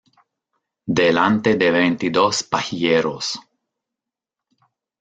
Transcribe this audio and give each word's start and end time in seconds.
delante 0.83 1.53
de 1.57 1.69
veintidós 1.69 2.41
pajilleros. 2.41 3.39